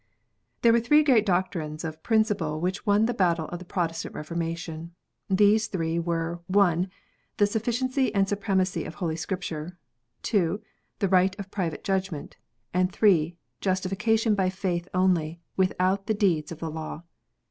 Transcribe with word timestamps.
THERE 0.63 0.71
were 0.73 0.79
three 0.79 1.03
great 1.03 1.27
doctrines 1.27 1.85
or 1.85 1.91
principles 1.91 2.59
which 2.63 2.87
won 2.87 3.05
the 3.05 3.13
battle 3.13 3.47
of 3.49 3.59
the 3.59 3.65
Protestant 3.65 4.15
Reformation. 4.15 4.95
These 5.29 5.67
three 5.67 5.99
were: 5.99 6.41
(1) 6.47 6.89
the 7.37 7.45
sufficiency 7.45 8.11
and 8.15 8.27
supremacy 8.27 8.83
of 8.85 8.95
Holy 8.95 9.15
Scripture, 9.15 9.77
(2) 10.23 10.59
the 10.97 11.07
right 11.09 11.37
of 11.39 11.51
private 11.51 11.83
judgment, 11.83 12.37
and 12.73 12.91
(3) 12.91 13.37
justification 13.59 14.33
by 14.33 14.49
faith 14.49 14.87
only, 14.91 15.39
without 15.55 16.07
the 16.07 16.15
deeds 16.15 16.51
of 16.51 16.57
the 16.57 16.71
law. 16.71 17.03